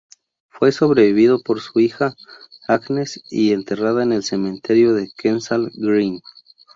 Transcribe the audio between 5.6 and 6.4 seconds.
Green.